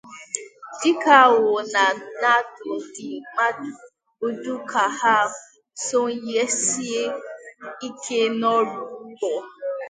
[0.79, 1.39] Dịka ọ
[1.73, 3.69] na-adụ ndị mmadụ
[4.25, 5.15] ọdụ ka ha
[5.85, 7.01] sonyesie
[7.87, 9.31] ike n'ọrụ ugbo